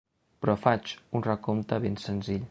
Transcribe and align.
Però 0.45 0.53
faig 0.61 0.93
un 1.19 1.25
recompte 1.27 1.79
ben 1.85 1.99
senzill. 2.07 2.39